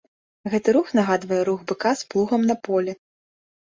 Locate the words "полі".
2.69-2.91